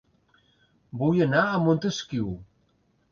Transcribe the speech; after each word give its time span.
Vull 1.01 1.21
anar 1.25 1.43
a 1.49 1.59
Montesquiu 1.65 2.31